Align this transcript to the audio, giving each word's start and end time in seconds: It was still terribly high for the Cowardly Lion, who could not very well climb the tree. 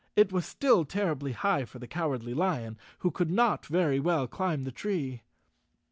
It 0.15 0.31
was 0.31 0.47
still 0.47 0.83
terribly 0.83 1.31
high 1.31 1.63
for 1.63 1.77
the 1.77 1.85
Cowardly 1.85 2.33
Lion, 2.33 2.75
who 3.01 3.11
could 3.11 3.29
not 3.29 3.67
very 3.67 3.99
well 3.99 4.25
climb 4.25 4.63
the 4.63 4.71
tree. 4.71 5.21